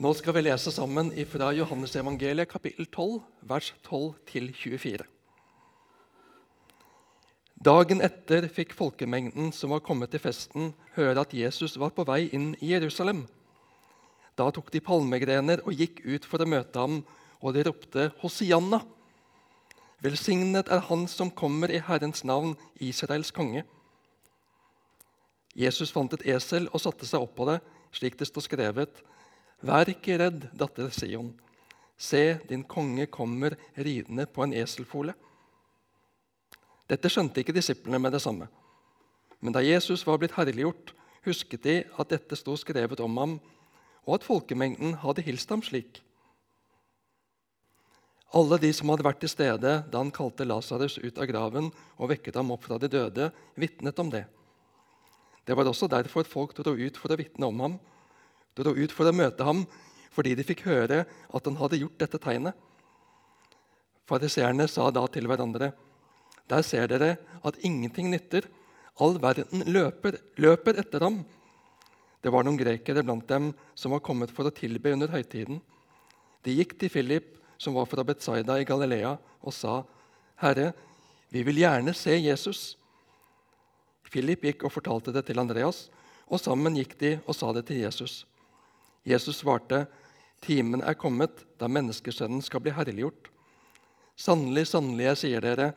Nå 0.00 0.14
skal 0.16 0.32
vi 0.32 0.40
lese 0.46 0.72
sammen 0.72 1.10
fra 1.28 1.50
Johannesevangeliet 1.52 2.48
kapittel 2.48 2.86
12, 2.86 3.18
vers 3.44 3.66
12-24. 3.84 5.04
Dagen 7.60 8.00
etter 8.00 8.46
fikk 8.48 8.72
folkemengden 8.78 9.50
som 9.52 9.74
var 9.74 9.82
kommet 9.84 10.08
til 10.14 10.22
festen, 10.24 10.70
høre 10.94 11.20
at 11.20 11.34
Jesus 11.36 11.76
var 11.76 11.92
på 11.92 12.06
vei 12.08 12.30
inn 12.32 12.54
i 12.64 12.70
Jerusalem. 12.70 13.26
Da 14.40 14.46
tok 14.48 14.72
de 14.72 14.80
palmegrener 14.80 15.60
og 15.66 15.76
gikk 15.76 16.00
ut 16.08 16.24
for 16.24 16.40
å 16.40 16.48
møte 16.48 16.80
ham, 16.80 17.02
og 17.44 17.58
de 17.58 17.66
ropte 17.68 18.08
Hosianna. 18.24 18.80
Velsignet 20.00 20.72
er 20.72 20.80
Han 20.88 21.04
som 21.12 21.28
kommer 21.28 21.68
i 21.68 21.84
Herrens 21.90 22.24
navn, 22.24 22.56
Israels 22.80 23.36
konge. 23.36 23.66
Jesus 25.52 25.92
fant 25.92 26.16
et 26.16 26.24
esel 26.24 26.72
og 26.72 26.80
satte 26.80 27.04
seg 27.04 27.20
opp 27.20 27.36
på 27.36 27.52
det, 27.52 27.60
slik 27.92 28.16
det 28.16 28.32
står 28.32 28.48
skrevet. 28.48 29.04
Vær 29.60 29.90
ikke 29.92 30.16
redd, 30.20 30.46
datter 30.56 30.88
Sion. 30.94 31.34
Se, 32.00 32.38
din 32.48 32.62
konge 32.64 33.04
kommer 33.12 33.58
ridende 33.76 34.24
på 34.24 34.46
en 34.46 34.54
eselfole. 34.56 35.12
Dette 36.88 37.10
skjønte 37.12 37.42
ikke 37.42 37.54
disiplene 37.54 38.00
med 38.00 38.16
det 38.16 38.22
samme. 38.24 38.48
Men 39.40 39.52
da 39.52 39.60
Jesus 39.64 40.06
var 40.08 40.18
blitt 40.20 40.36
herliggjort, 40.36 40.94
husket 41.26 41.64
de 41.66 41.76
at 41.84 42.12
dette 42.12 42.38
sto 42.40 42.56
skrevet 42.56 43.02
om 43.04 43.20
ham, 43.20 43.36
og 44.08 44.16
at 44.16 44.24
folkemengden 44.24 44.96
hadde 45.04 45.24
hilst 45.26 45.52
ham 45.52 45.60
slik. 45.64 46.00
Alle 48.32 48.60
de 48.62 48.70
som 48.72 48.88
hadde 48.92 49.04
vært 49.04 49.20
til 49.20 49.32
stede 49.32 49.72
da 49.90 50.00
han 50.00 50.12
kalte 50.14 50.46
Lasarus 50.46 51.00
ut 51.02 51.16
av 51.18 51.28
graven 51.28 51.68
og 51.98 52.12
vekket 52.12 52.38
ham 52.38 52.52
opp 52.54 52.64
fra 52.64 52.78
de 52.80 52.88
døde, 52.88 53.28
vitnet 53.60 53.98
om 54.00 54.12
det. 54.12 54.24
Det 55.44 55.56
var 55.58 55.68
også 55.68 55.88
derfor 55.90 56.24
folk 56.24 56.54
dro 56.56 56.76
ut 56.78 56.96
for 57.00 57.12
å 57.12 57.18
vitne 57.18 57.48
om 57.50 57.64
ham 57.64 57.80
dro 58.58 58.74
ut 58.74 58.92
for 58.92 59.08
å 59.08 59.14
møte 59.14 59.46
ham 59.46 59.64
fordi 60.10 60.34
de 60.34 60.46
fikk 60.46 60.64
høre 60.66 61.04
at 61.06 61.46
han 61.46 61.58
hadde 61.60 61.78
gjort 61.80 62.00
dette 62.02 62.18
tegnet. 62.22 62.56
Fariseerne 64.10 64.66
sa 64.68 64.88
da 64.90 65.04
til 65.06 65.28
hverandre.: 65.30 65.70
Der 66.50 66.62
ser 66.66 66.88
dere 66.90 67.16
at 67.46 67.60
ingenting 67.62 68.10
nytter. 68.10 68.48
All 69.00 69.16
verden 69.22 69.62
løper, 69.70 70.18
løper 70.36 70.80
etter 70.82 71.06
ham. 71.06 71.22
Det 72.20 72.32
var 72.32 72.44
noen 72.44 72.58
grekere 72.58 73.04
blant 73.06 73.28
dem 73.30 73.52
som 73.78 73.94
var 73.94 74.02
kommet 74.04 74.32
for 74.34 74.44
å 74.44 74.52
tilbe 74.52 74.92
under 74.92 75.08
høytiden. 75.08 75.62
De 76.44 76.56
gikk 76.58 76.74
til 76.80 76.90
Philip, 76.92 77.38
som 77.56 77.76
var 77.76 77.86
fra 77.88 78.04
Betzaida 78.04 78.58
i 78.60 78.66
Galilea, 78.68 79.16
og 79.40 79.52
sa, 79.54 79.84
'Herre, 80.36 80.72
vi 81.30 81.42
vil 81.42 81.62
gjerne 81.62 81.94
se 81.94 82.10
Jesus.' 82.10 82.76
Philip 84.10 84.42
gikk 84.42 84.64
og 84.64 84.72
fortalte 84.72 85.12
det 85.12 85.26
til 85.26 85.38
Andreas, 85.38 85.88
og 86.26 86.40
sammen 86.40 86.74
gikk 86.74 86.98
de 86.98 87.20
og 87.26 87.34
sa 87.34 87.52
det 87.52 87.66
til 87.66 87.76
Jesus. 87.84 88.26
Jesus 89.04 89.40
svarte, 89.40 89.86
'Timen 90.40 90.82
er 90.82 90.94
kommet 90.94 91.44
da 91.60 91.68
menneskesønnen 91.68 92.42
skal 92.42 92.60
bli 92.60 92.72
herliggjort.' 92.72 93.30
Sannelig, 94.16 94.66
sannelig, 94.66 95.04
jeg 95.04 95.16
sier 95.16 95.40
dere, 95.40 95.72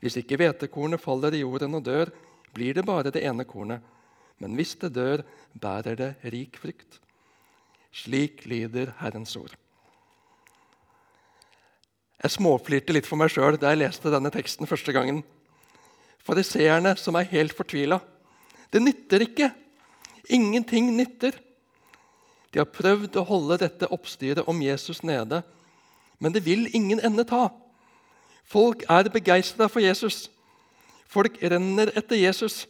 hvis 0.00 0.16
ikke 0.16 0.38
hvetekornet 0.40 1.00
faller 1.00 1.34
i 1.34 1.42
jorden 1.42 1.76
og 1.76 1.84
dør, 1.84 2.12
blir 2.56 2.76
det 2.76 2.86
bare 2.88 3.10
det 3.12 3.20
ene 3.24 3.44
kornet. 3.44 3.82
Men 4.40 4.54
hvis 4.56 4.74
det 4.80 4.94
dør, 4.96 5.22
bærer 5.60 5.96
det 5.96 6.10
rik 6.32 6.56
frykt. 6.60 7.00
Slik 7.92 8.44
lyder 8.48 8.94
Herrens 9.00 9.36
ord. 9.36 9.54
Jeg 12.22 12.32
småflirte 12.32 12.96
litt 12.96 13.08
for 13.08 13.20
meg 13.20 13.32
sjøl 13.32 13.58
da 13.60 13.72
jeg 13.72 13.82
leste 13.82 14.12
denne 14.12 14.32
teksten 14.32 14.68
første 14.68 14.92
gangen. 14.96 15.22
Fariseerne 16.24 16.94
som 16.98 17.16
er 17.16 17.28
helt 17.30 17.54
fortvila. 17.56 18.00
Det 18.72 18.82
nytter 18.82 19.24
ikke. 19.28 19.50
Ingenting 20.32 20.90
nytter. 20.96 21.36
De 22.52 22.60
har 22.62 22.70
prøvd 22.70 23.18
å 23.18 23.26
holde 23.26 23.58
dette 23.64 23.88
oppstyret 23.92 24.46
om 24.48 24.62
Jesus 24.62 25.02
nede, 25.02 25.42
men 26.18 26.32
det 26.32 26.44
vil 26.46 26.68
ingen 26.74 27.00
ende 27.04 27.26
ta. 27.28 27.48
Folk 28.46 28.84
er 28.88 29.10
begeistra 29.12 29.66
for 29.68 29.82
Jesus. 29.82 30.30
Folk 31.06 31.38
renner 31.42 31.90
etter 31.98 32.16
Jesus. 32.16 32.64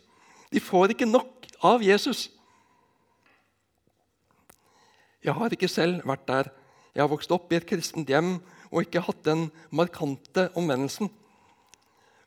De 0.53 0.61
får 0.61 0.95
ikke 0.95 1.09
nok 1.09 1.47
av 1.65 1.84
Jesus. 1.84 2.31
Jeg 5.25 5.34
har 5.34 5.53
ikke 5.53 5.69
selv 5.69 6.05
vært 6.06 6.27
der. 6.29 6.50
Jeg 6.95 7.03
har 7.03 7.12
vokst 7.12 7.33
opp 7.34 7.53
i 7.53 7.59
et 7.59 7.67
kristent 7.69 8.09
hjem 8.09 8.39
og 8.71 8.83
ikke 8.83 9.05
hatt 9.05 9.25
den 9.27 9.49
markante 9.71 10.49
omvendelsen. 10.56 11.11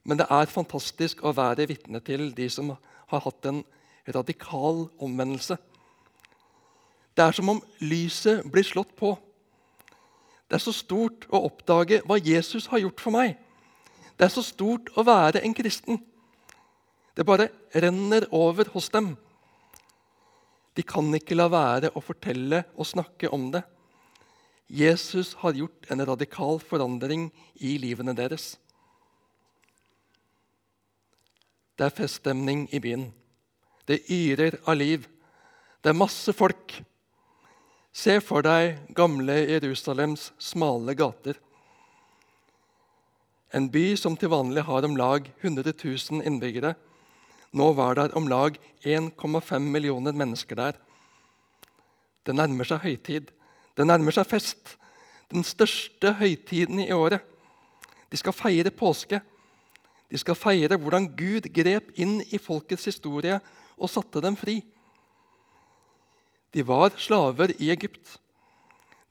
Men 0.04 0.20
det 0.20 0.28
er 0.32 0.52
fantastisk 0.52 1.24
å 1.26 1.34
være 1.36 1.68
vitne 1.70 2.02
til 2.06 2.30
de 2.36 2.48
som 2.52 2.74
har 3.10 3.24
hatt 3.26 3.50
en 3.50 3.64
radikal 4.08 4.88
omvendelse. 5.02 5.58
Det 7.16 7.26
er 7.26 7.36
som 7.36 7.50
om 7.56 7.62
lyset 7.82 8.46
blir 8.52 8.66
slått 8.68 8.96
på. 9.00 9.16
Det 10.50 10.58
er 10.58 10.64
så 10.64 10.74
stort 10.74 11.28
å 11.30 11.44
oppdage 11.46 12.02
hva 12.10 12.18
Jesus 12.18 12.68
har 12.72 12.82
gjort 12.82 13.02
for 13.04 13.14
meg. 13.14 13.36
Det 14.18 14.28
er 14.28 14.34
så 14.34 14.44
stort 14.44 14.90
å 14.98 15.06
være 15.06 15.44
en 15.46 15.54
kristen. 15.56 16.00
Det 17.16 17.26
bare 17.28 17.50
renner 17.76 18.26
over 18.36 18.72
hos 18.74 18.90
dem. 18.90 19.14
De 20.74 20.86
kan 20.88 21.08
ikke 21.16 21.38
la 21.38 21.50
være 21.52 21.92
å 21.96 22.02
fortelle 22.04 22.64
og 22.76 22.88
snakke 22.88 23.30
om 23.36 23.50
det. 23.54 23.62
Jesus 24.70 25.34
har 25.42 25.58
gjort 25.58 25.88
en 25.90 26.06
radikal 26.06 26.60
forandring 26.62 27.30
i 27.56 27.78
livene 27.82 28.14
deres. 28.16 28.54
Det 31.80 31.88
er 31.88 31.96
feststemning 31.96 32.68
i 32.76 32.82
byen. 32.84 33.08
Det 33.88 34.04
yrer 34.12 34.60
av 34.66 34.78
liv. 34.78 35.08
Det 35.82 35.90
er 35.90 35.98
masse 35.98 36.34
folk. 36.36 36.76
Se 37.90 38.20
for 38.22 38.46
deg 38.46 38.78
gamle 38.94 39.34
Jerusalems 39.50 40.30
smale 40.38 40.94
gater. 40.94 41.40
En 43.50 43.66
by 43.74 43.96
som 43.98 44.14
til 44.18 44.30
vanlig 44.30 44.62
har 44.68 44.86
om 44.86 44.94
lag 44.98 45.26
100 45.42 45.74
000 45.74 46.22
innbyggere. 46.22 46.76
Nå 47.52 47.72
var 47.74 47.98
det 47.98 48.12
om 48.14 48.28
lag 48.30 48.60
1,5 48.86 49.60
millioner 49.60 50.14
mennesker 50.14 50.56
der. 50.56 50.78
Det 52.26 52.36
nærmer 52.38 52.68
seg 52.70 52.84
høytid. 52.86 53.32
Det 53.74 53.88
nærmer 53.88 54.14
seg 54.14 54.30
fest. 54.30 54.76
Den 55.34 55.44
største 55.44 56.14
høytiden 56.20 56.84
i 56.86 56.92
året. 56.94 57.26
De 58.12 58.18
skal 58.18 58.38
feire 58.38 58.70
påske. 58.70 59.22
De 60.10 60.18
skal 60.18 60.38
feire 60.38 60.78
hvordan 60.78 61.10
Gud 61.18 61.50
grep 61.54 61.90
inn 61.98 62.20
i 62.30 62.38
folkets 62.38 62.86
historie 62.86 63.40
og 63.78 63.90
satte 63.90 64.22
dem 64.22 64.38
fri. 64.38 64.60
De 66.54 66.64
var 66.66 66.94
slaver 66.98 67.54
i 67.62 67.70
Egypt. 67.72 68.18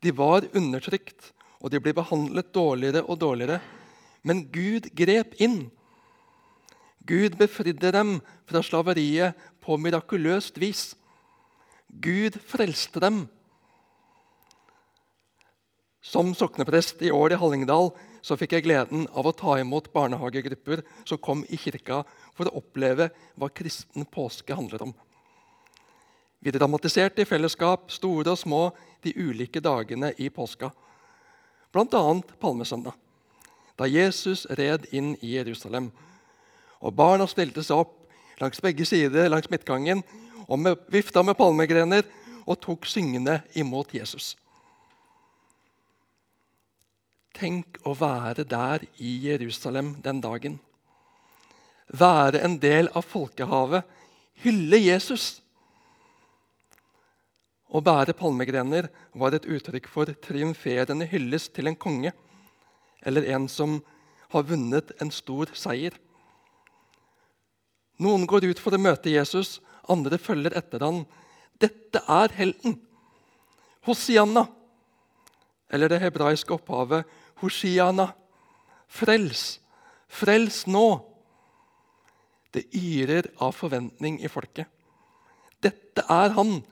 De 0.03 0.13
var 0.15 0.47
undertrykt, 0.55 1.33
og 1.63 1.71
de 1.71 1.81
ble 1.83 1.95
behandlet 1.95 2.53
dårligere 2.55 3.05
og 3.07 3.21
dårligere. 3.23 3.61
Men 4.27 4.47
Gud 4.53 4.91
grep 4.99 5.37
inn. 5.43 5.71
Gud 7.09 7.39
befridde 7.41 7.93
dem 7.95 8.19
fra 8.49 8.63
slaveriet 8.63 9.39
på 9.65 9.79
mirakuløst 9.81 10.59
vis. 10.61 10.93
Gud 11.89 12.37
frelste 12.45 13.01
dem. 13.01 13.25
Som 16.05 16.35
sokneprest 16.37 17.03
i 17.05 17.13
år 17.13 17.35
i 17.35 17.39
Hallingdal 17.41 17.91
så 18.25 18.37
fikk 18.39 18.57
jeg 18.57 18.67
gleden 18.67 19.07
av 19.17 19.27
å 19.29 19.35
ta 19.37 19.57
imot 19.61 19.91
barnehagegrupper 19.95 20.83
som 21.09 21.21
kom 21.23 21.45
i 21.49 21.59
kirka 21.61 22.03
for 22.37 22.49
å 22.49 22.61
oppleve 22.61 23.11
hva 23.39 23.49
kristen 23.53 24.07
påske 24.09 24.57
handler 24.57 24.89
om. 24.89 24.95
Vi 26.39 26.51
dramatiserte 26.55 27.23
i 27.23 27.29
fellesskap, 27.29 27.91
store 27.91 28.33
og 28.35 28.39
små, 28.39 28.63
de 29.03 29.15
ulike 29.17 29.61
dagene 29.61 30.13
i 30.19 30.29
påska. 30.31 30.71
Bl.a. 31.73 32.03
palmesøndag, 32.41 32.95
da 33.79 33.87
Jesus 33.87 34.47
red 34.59 34.87
inn 34.95 35.17
i 35.21 35.35
Jerusalem. 35.37 35.91
Og 36.81 36.95
Barna 36.95 37.27
stilte 37.31 37.63
seg 37.67 37.83
opp 37.83 37.95
langs 38.39 38.63
begge 38.63 38.87
sider 38.87 39.29
langs 39.29 39.51
midtgangen 39.51 40.05
og 40.47 40.59
med, 40.63 40.77
vifta 40.89 41.23
med 41.27 41.37
palmegrener 41.39 42.07
og 42.47 42.61
tok 42.63 42.87
syngende 42.89 43.41
imot 43.59 43.93
Jesus. 43.95 44.37
Tenk 47.39 47.79
å 47.87 47.93
være 47.99 48.47
der 48.49 48.87
i 48.99 49.13
Jerusalem 49.29 49.97
den 50.03 50.23
dagen. 50.25 50.57
Være 51.89 52.41
en 52.45 52.57
del 52.61 52.91
av 52.97 53.07
folkehavet. 53.07 53.85
Hylle 54.43 54.81
Jesus. 54.81 55.39
Å 57.69 57.83
bære 57.85 58.17
palmegrener 58.17 58.89
var 59.13 59.35
et 59.37 59.47
uttrykk 59.49 59.89
for 59.93 60.09
triumferende 60.25 61.09
hyllest 61.11 61.53
til 61.57 61.69
en 61.69 61.77
konge 61.77 62.15
eller 63.07 63.29
en 63.35 63.49
som 63.49 63.79
har 64.33 64.47
vunnet 64.49 64.93
en 65.03 65.11
stor 65.13 65.53
seier. 65.57 65.93
Noen 67.99 68.27
går 68.31 68.47
ut 68.49 68.61
for 68.63 68.75
å 68.75 68.81
møte 68.81 69.13
Jesus, 69.13 69.59
andre 69.89 70.19
følger 70.21 70.57
etter 70.59 70.85
han. 70.85 71.03
Dette 71.61 72.03
er 72.05 72.35
helten! 72.39 72.79
Hosianna! 73.87 74.47
Eller 75.69 75.93
det 75.93 76.01
hebraiske 76.01 76.55
opphavet 76.57 77.09
Hoshiana. 77.43 78.13
Frels! 78.89 79.59
Frels 80.09 80.65
nå! 80.71 80.87
Det 82.55 82.65
yrer 82.73 83.29
av 83.45 83.53
forventning 83.57 84.23
i 84.25 84.31
folket. 84.33 84.69
Dette 85.61 86.07
er 86.09 86.33
han! 86.39 86.63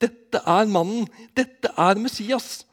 Dette 0.00 0.40
er 0.46 0.70
mannen. 0.70 1.08
Dette 1.36 1.72
er 1.76 2.00
Messias. 2.00 2.64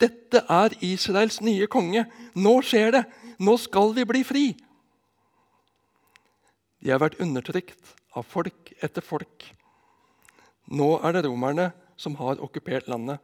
Dette 0.00 0.44
er 0.48 0.76
Israels 0.84 1.40
nye 1.40 1.66
konge. 1.66 2.04
Nå 2.34 2.54
skjer 2.62 2.92
det. 2.98 3.04
Nå 3.40 3.56
skal 3.60 3.94
vi 3.96 4.04
bli 4.08 4.22
fri. 4.24 4.46
De 6.80 6.92
har 6.92 7.02
vært 7.02 7.18
undertrykt 7.22 7.94
av 8.16 8.26
folk 8.28 8.72
etter 8.84 9.04
folk. 9.04 9.46
Nå 10.66 10.96
er 11.04 11.16
det 11.16 11.24
romerne 11.26 11.70
som 11.96 12.16
har 12.20 12.42
okkupert 12.42 12.88
landet. 12.88 13.18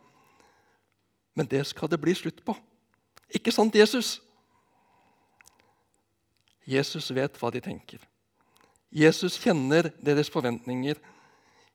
Men 1.34 1.48
det 1.48 1.64
skal 1.68 1.88
det 1.88 2.00
bli 2.00 2.14
slutt 2.16 2.42
på. 2.44 2.56
Ikke 3.32 3.52
sant, 3.52 3.74
Jesus? 3.74 4.20
Jesus 6.68 7.10
vet 7.14 7.38
hva 7.40 7.50
de 7.52 7.62
tenker. 7.64 8.02
Jesus 8.92 9.38
kjenner 9.40 9.88
deres 10.04 10.30
forventninger. 10.30 10.98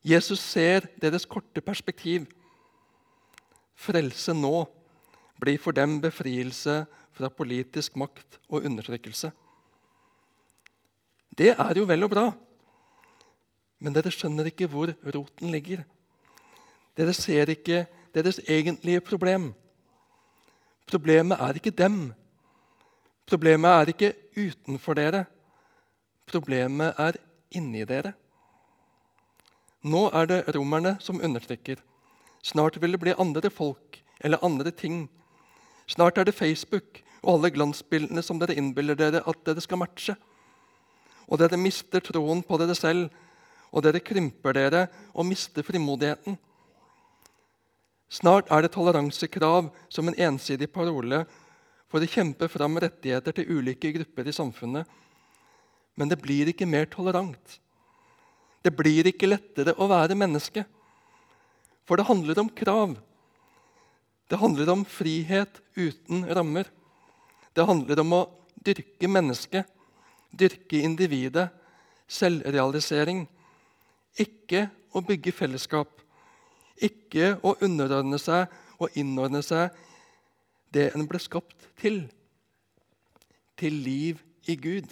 Jesus 0.04 0.40
ser 0.40 0.88
deres 1.02 1.26
korte 1.26 1.62
perspektiv. 1.62 2.28
Frelse 3.78 4.34
nå 4.34 4.66
blir 5.42 5.60
for 5.62 5.76
dem 5.76 6.00
befrielse 6.02 6.86
fra 7.14 7.30
politisk 7.30 7.96
makt 7.98 8.40
og 8.50 8.66
undertrykkelse. 8.66 9.32
Det 11.38 11.54
er 11.54 11.78
jo 11.78 11.86
vel 11.86 12.06
og 12.08 12.10
bra, 12.10 12.26
men 13.78 13.94
dere 13.94 14.10
skjønner 14.14 14.50
ikke 14.50 14.70
hvor 14.72 14.90
roten 15.14 15.52
ligger. 15.54 15.84
Dere 16.98 17.14
ser 17.14 17.52
ikke 17.54 17.86
deres 18.14 18.40
egentlige 18.50 19.02
problem. 19.06 19.52
Problemet 20.88 21.38
er 21.40 21.60
ikke 21.60 21.76
dem. 21.78 22.14
Problemet 23.28 23.70
er 23.70 23.92
ikke 23.94 24.14
utenfor 24.38 24.98
dere. 24.98 25.26
Problemet 26.26 26.98
er 26.98 27.20
inni 27.52 27.84
dere. 27.86 28.14
Nå 29.86 30.08
er 30.10 30.26
det 30.30 30.56
romerne 30.56 30.96
som 31.00 31.22
undertrykker. 31.22 31.78
Snart 32.42 32.80
vil 32.82 32.96
det 32.96 33.02
bli 33.02 33.14
andre 33.20 33.50
folk 33.50 34.00
eller 34.20 34.44
andre 34.46 34.72
ting. 34.72 35.10
Snart 35.88 36.18
er 36.18 36.26
det 36.26 36.36
Facebook 36.36 37.04
og 37.22 37.38
alle 37.38 37.52
glansbildene 37.54 38.24
som 38.24 38.40
dere 38.40 38.56
innbiller 38.58 38.98
dere 38.98 39.22
at 39.28 39.46
dere 39.46 39.62
skal 39.62 39.82
matche. 39.82 40.16
Og 41.28 41.40
dere 41.42 41.60
mister 41.60 42.02
troen 42.02 42.42
på 42.44 42.58
dere 42.58 42.76
selv, 42.76 43.10
og 43.72 43.84
dere 43.84 44.00
krymper 44.00 44.56
dere 44.56 44.88
og 45.14 45.28
mister 45.28 45.66
frimodigheten. 45.66 46.38
Snart 48.10 48.48
er 48.52 48.64
det 48.64 48.72
toleransekrav 48.72 49.68
som 49.92 50.08
en 50.08 50.20
ensidig 50.30 50.70
parole 50.72 51.26
for 51.92 52.04
å 52.04 52.10
kjempe 52.10 52.48
fram 52.52 52.80
rettigheter 52.80 53.36
til 53.36 53.60
ulike 53.60 53.92
grupper 53.96 54.28
i 54.28 54.36
samfunnet. 54.36 54.88
Men 56.00 56.10
det 56.12 56.22
blir 56.22 56.48
ikke 56.48 56.70
mer 56.70 56.88
tolerant. 56.88 57.60
Det 58.68 58.74
blir 58.76 59.08
ikke 59.08 59.30
lettere 59.30 59.72
å 59.80 59.86
være 59.88 60.18
menneske. 60.20 60.66
For 61.88 61.96
det 61.96 62.08
handler 62.10 62.42
om 62.42 62.50
krav. 62.52 62.98
Det 64.28 64.40
handler 64.42 64.72
om 64.74 64.82
frihet 64.84 65.62
uten 65.78 66.26
rammer. 66.36 66.68
Det 67.56 67.64
handler 67.64 68.02
om 68.04 68.16
å 68.18 68.20
dyrke 68.68 69.08
mennesket, 69.08 69.64
dyrke 70.36 70.82
individet, 70.84 71.46
selvrealisering. 72.12 73.22
Ikke 74.20 74.66
å 74.92 75.00
bygge 75.06 75.32
fellesskap. 75.32 76.02
Ikke 76.76 77.38
å 77.48 77.56
underordne 77.64 78.20
seg 78.20 78.52
og 78.84 79.00
innordne 79.00 79.40
seg 79.48 79.72
det 80.76 80.90
en 80.92 81.08
ble 81.08 81.22
skapt 81.24 81.70
til. 81.80 82.02
Til 83.56 83.80
liv 83.88 84.20
i 84.52 84.58
Gud. 84.60 84.92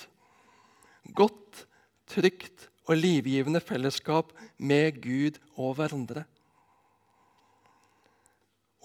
Godt, 1.12 1.66
trygt 2.08 2.70
og 2.86 2.98
livgivende 2.98 3.62
fellesskap 3.64 4.32
med 4.58 5.02
Gud 5.02 5.40
og 5.58 5.76
hverandre. 5.80 6.26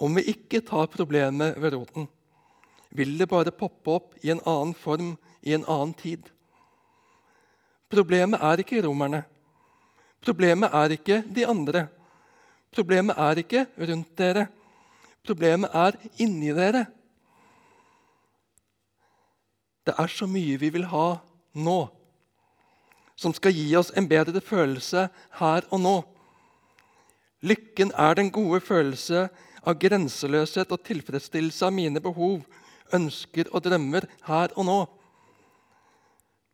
Om 0.00 0.16
vi 0.16 0.30
ikke 0.32 0.62
tar 0.64 0.88
problemet 0.88 1.58
ved 1.60 1.74
roten, 1.76 2.08
vil 2.90 3.18
det 3.18 3.28
bare 3.28 3.52
poppe 3.52 3.92
opp 3.92 4.14
i 4.24 4.32
en 4.32 4.40
annen 4.48 4.74
form 4.74 5.12
i 5.42 5.52
en 5.54 5.66
annen 5.68 5.92
tid. 5.94 6.24
Problemet 7.90 8.40
er 8.40 8.62
ikke 8.62 8.80
romerne. 8.86 9.24
Problemet 10.20 10.72
er 10.74 10.94
ikke 10.94 11.20
de 11.34 11.46
andre. 11.46 11.86
Problemet 12.72 13.18
er 13.18 13.42
ikke 13.42 13.66
rundt 13.76 14.16
dere. 14.18 14.46
Problemet 15.26 15.70
er 15.74 15.96
inni 16.22 16.52
dere. 16.56 16.84
Det 19.84 19.94
er 19.98 20.12
så 20.12 20.28
mye 20.30 20.58
vi 20.60 20.70
vil 20.70 20.86
ha 20.92 21.06
nå, 21.58 21.78
som 23.20 23.34
skal 23.36 23.52
gi 23.52 23.68
oss 23.76 23.92
en 23.96 24.08
bedre 24.08 24.40
følelse 24.40 25.08
her 25.40 25.66
og 25.68 25.82
nå. 25.84 25.96
Lykken 27.44 27.92
er 27.92 28.16
den 28.16 28.30
gode 28.32 28.62
følelse 28.64 29.26
av 29.60 29.76
grenseløshet 29.80 30.72
og 30.72 30.80
tilfredsstillelse 30.88 31.66
av 31.68 31.74
mine 31.76 32.00
behov, 32.00 32.46
ønsker 32.96 33.50
og 33.52 33.66
drømmer 33.66 34.06
her 34.24 34.54
og 34.56 34.66
nå. 34.68 34.78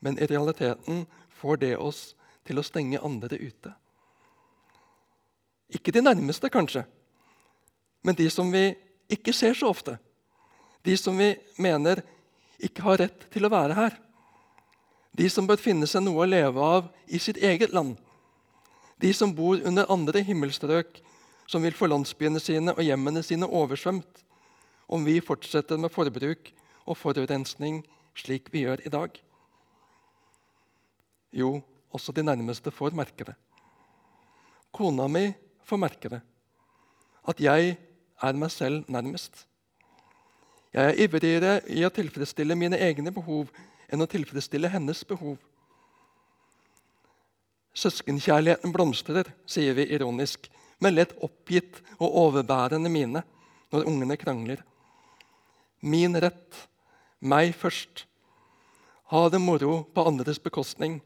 Men 0.03 0.19
i 0.19 0.27
realiteten 0.27 1.05
får 1.39 1.63
det 1.63 1.75
oss 1.79 2.01
til 2.47 2.59
å 2.59 2.67
stenge 2.67 3.03
andre 3.03 3.39
ute. 3.39 3.73
Ikke 5.71 5.95
de 5.95 6.03
nærmeste, 6.03 6.51
kanskje, 6.51 6.83
men 8.03 8.15
de 8.19 8.27
som 8.31 8.51
vi 8.51 8.69
ikke 9.11 9.35
ser 9.35 9.55
så 9.55 9.71
ofte. 9.71 9.97
De 10.87 10.95
som 10.99 11.15
vi 11.19 11.33
mener 11.59 12.03
ikke 12.63 12.85
har 12.87 13.01
rett 13.03 13.27
til 13.35 13.47
å 13.47 13.51
være 13.51 13.79
her. 13.79 13.97
De 15.17 15.29
som 15.33 15.47
bør 15.49 15.61
finne 15.61 15.89
seg 15.89 16.05
noe 16.05 16.25
å 16.25 16.29
leve 16.29 16.61
av 16.61 16.91
i 17.09 17.19
sitt 17.23 17.39
eget 17.41 17.73
land. 17.73 17.97
De 19.01 19.13
som 19.17 19.33
bor 19.35 19.61
under 19.65 19.89
andre 19.93 20.21
himmelstrøk, 20.25 21.01
som 21.47 21.63
vil 21.63 21.77
få 21.77 21.89
landsbyene 21.89 22.41
sine 22.43 22.75
og 22.75 22.83
hjemmene 22.85 23.23
sine 23.25 23.47
oversvømt 23.47 24.25
om 24.93 25.05
vi 25.07 25.21
fortsetter 25.25 25.79
med 25.81 25.93
forbruk 25.95 26.51
og 26.87 26.99
forurensning 26.99 27.81
slik 28.19 28.51
vi 28.53 28.65
gjør 28.65 28.83
i 28.87 28.93
dag. 28.93 29.17
Jo, 31.37 31.61
også 31.93 32.15
de 32.17 32.25
nærmeste 32.27 32.73
får 32.75 32.97
merke 32.97 33.27
det. 33.29 33.35
Kona 34.75 35.07
mi 35.09 35.29
får 35.67 35.81
merke 35.81 36.11
det. 36.13 36.21
At 37.27 37.41
jeg 37.43 37.77
er 38.23 38.39
meg 38.39 38.53
selv 38.55 38.87
nærmest. 38.89 39.47
Jeg 40.75 40.93
er 40.93 41.01
ivrigere 41.07 41.55
i 41.73 41.83
å 41.87 41.93
tilfredsstille 41.93 42.57
mine 42.59 42.79
egne 42.79 43.13
behov 43.15 43.51
enn 43.93 44.03
å 44.03 44.09
tilfredsstille 44.11 44.71
hennes 44.73 45.03
behov. 45.09 45.37
Søskenkjærligheten 47.77 48.73
blomstrer, 48.73 49.29
sier 49.47 49.77
vi 49.77 49.89
ironisk, 49.93 50.49
med 50.81 50.97
lett 50.97 51.13
oppgitt 51.25 51.83
og 51.99 52.17
overbærende 52.27 52.91
mine 52.93 53.23
når 53.73 53.89
ungene 53.89 54.17
krangler. 54.21 54.63
Min 55.81 56.17
rett, 56.21 56.67
meg 57.21 57.55
først. 57.57 58.07
Ha 59.13 59.29
det 59.31 59.41
moro 59.41 59.85
på 59.95 60.07
andres 60.09 60.41
bekostning. 60.43 60.99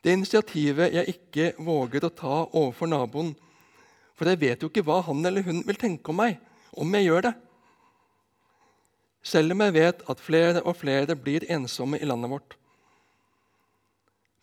Det 0.00 0.12
initiativet 0.16 0.94
jeg 0.94 1.16
ikke 1.16 1.52
våger 1.60 2.06
å 2.06 2.12
ta 2.14 2.36
overfor 2.46 2.88
naboen, 2.88 3.34
for 4.16 4.28
jeg 4.28 4.40
vet 4.40 4.62
jo 4.62 4.68
ikke 4.70 4.84
hva 4.84 5.00
han 5.04 5.24
eller 5.24 5.44
hun 5.44 5.62
vil 5.66 5.80
tenke 5.80 6.12
om 6.12 6.20
meg 6.20 6.38
om 6.76 6.94
jeg 6.94 7.08
gjør 7.08 7.26
det. 7.28 7.32
Selv 9.22 9.52
om 9.52 9.60
jeg 9.60 9.74
vet 9.74 10.02
at 10.08 10.20
flere 10.20 10.62
og 10.62 10.76
flere 10.76 11.16
blir 11.16 11.44
ensomme 11.52 12.00
i 12.00 12.08
landet 12.08 12.30
vårt. 12.30 12.56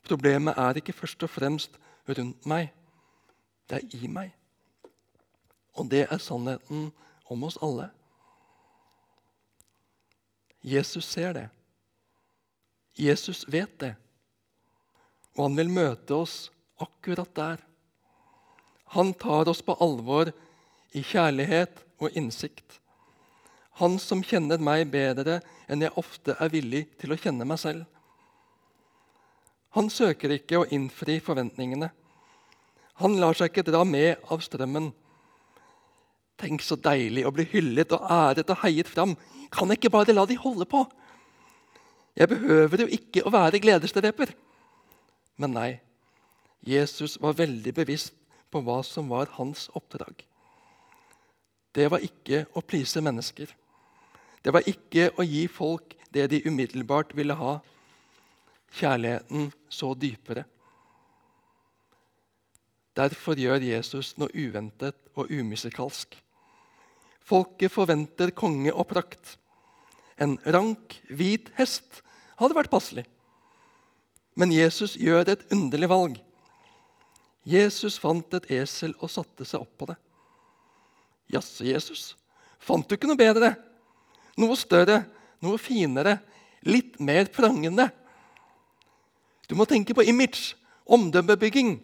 Problemet 0.08 0.58
er 0.58 0.80
ikke 0.80 0.96
først 0.96 1.24
og 1.24 1.30
fremst 1.30 1.80
rundt 2.08 2.46
meg, 2.48 2.70
det 3.70 3.82
er 3.82 3.98
i 3.98 4.08
meg. 4.08 4.32
Og 5.76 5.90
det 5.92 6.06
er 6.08 6.22
sannheten 6.22 6.92
om 7.30 7.44
oss 7.44 7.58
alle. 7.62 7.90
Jesus 10.64 11.06
ser 11.06 11.34
det. 11.34 11.48
Jesus 12.98 13.46
vet 13.52 13.80
det. 13.80 13.94
Og 15.36 15.50
han 15.50 15.58
vil 15.60 15.70
møte 15.70 16.16
oss 16.16 16.48
akkurat 16.82 17.30
der. 17.36 17.62
Han 18.96 19.14
tar 19.14 19.50
oss 19.52 19.62
på 19.62 19.76
alvor 19.84 20.32
i 20.96 21.04
kjærlighet 21.04 21.84
og 22.00 22.16
innsikt. 22.18 22.80
Han 23.78 24.00
som 24.02 24.24
kjenner 24.26 24.62
meg 24.62 24.88
bedre 24.90 25.40
enn 25.70 25.84
jeg 25.86 25.94
ofte 26.00 26.34
er 26.42 26.50
villig 26.54 26.88
til 26.98 27.14
å 27.14 27.20
kjenne 27.20 27.46
meg 27.46 27.60
selv. 27.62 27.86
Han 29.78 29.92
søker 29.94 30.34
ikke 30.34 30.62
å 30.62 30.68
innfri 30.74 31.20
forventningene. 31.22 31.92
Han 33.04 33.20
lar 33.22 33.38
seg 33.38 33.52
ikke 33.52 33.68
dra 33.68 33.84
med 33.86 34.24
av 34.34 34.42
strømmen. 34.42 34.90
Tenk 36.42 36.64
så 36.66 36.78
deilig 36.82 37.26
å 37.28 37.34
bli 37.34 37.46
hyllet 37.52 37.94
og 37.94 38.08
æret 38.14 38.50
og 38.54 38.64
heiet 38.64 38.90
fram. 38.90 39.14
Kan 39.54 39.70
jeg 39.70 39.82
ikke 39.82 39.94
bare 39.94 40.16
la 40.16 40.26
de 40.26 40.38
holde 40.42 40.66
på? 40.70 40.82
Jeg 42.18 42.32
behøver 42.32 42.82
jo 42.82 42.90
ikke 42.98 43.22
å 43.26 43.34
være 43.34 43.62
gledesdreper. 43.62 44.34
Men 45.38 45.54
nei, 45.54 45.70
Jesus 46.66 47.20
var 47.22 47.38
veldig 47.38 47.76
bevisst 47.78 48.16
på 48.50 48.64
hva 48.66 48.80
som 48.86 49.14
var 49.14 49.30
hans 49.38 49.68
oppdrag. 49.78 50.26
Det 51.78 51.86
var 51.94 52.02
ikke 52.02 52.48
å 52.58 52.64
please 52.66 53.02
mennesker. 53.06 53.52
Det 54.48 54.54
var 54.56 54.64
ikke 54.64 55.10
å 55.20 55.26
gi 55.28 55.42
folk 55.52 55.98
det 56.16 56.30
de 56.32 56.38
umiddelbart 56.48 57.10
ville 57.18 57.36
ha. 57.36 57.58
Kjærligheten 58.80 59.50
så 59.68 59.90
dypere. 60.00 60.46
Derfor 62.96 63.36
gjør 63.36 63.60
Jesus 63.68 64.14
noe 64.16 64.32
uventet 64.32 64.96
og 65.20 65.28
umusikalsk. 65.36 66.16
Folket 67.28 67.76
forventer 67.76 68.32
konge 68.32 68.72
og 68.72 68.88
prakt. 68.88 69.36
En 70.16 70.40
rank, 70.48 70.96
hvit 71.12 71.52
hest 71.60 72.00
hadde 72.40 72.56
vært 72.56 72.72
passelig. 72.72 73.04
Men 74.40 74.56
Jesus 74.56 74.96
gjør 74.96 75.28
et 75.28 75.48
underlig 75.52 75.92
valg. 75.92 76.18
Jesus 77.44 78.00
fant 78.00 78.40
et 78.40 78.52
esel 78.64 78.96
og 79.02 79.12
satte 79.12 79.44
seg 79.44 79.68
opp 79.68 79.76
på 79.76 79.92
det. 79.92 80.00
Jaså, 81.36 81.68
Jesus, 81.68 82.14
fant 82.64 82.88
du 82.88 82.96
ikke 82.96 83.12
noe 83.12 83.20
bedre? 83.20 83.58
Noe 84.38 84.58
større, 84.60 85.02
noe 85.42 85.58
finere, 85.62 86.20
litt 86.68 87.00
mer 87.02 87.30
prangende? 87.34 87.90
Du 89.48 89.56
må 89.58 89.66
tenke 89.66 89.96
på 89.96 90.06
image, 90.06 90.56
omdømmebygging. 90.86 91.78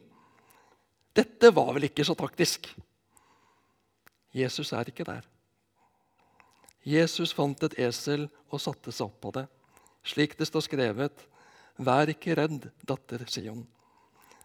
Dette 1.16 1.54
var 1.56 1.74
vel 1.76 1.88
ikke 1.90 2.06
så 2.06 2.16
taktisk? 2.18 2.68
Jesus 4.34 4.74
er 4.74 4.90
ikke 4.90 5.06
der. 5.08 5.24
Jesus 6.84 7.32
fant 7.34 7.62
et 7.64 7.78
esel 7.80 8.26
og 8.50 8.62
satte 8.62 8.92
seg 8.92 9.08
opp 9.08 9.20
på 9.24 9.32
det, 9.38 9.46
slik 10.04 10.36
det 10.40 10.50
står 10.50 10.66
skrevet. 10.66 11.28
Vær 11.80 12.10
ikke 12.12 12.36
redd, 12.38 12.68
datter 12.86 13.24
Sion. 13.32 13.64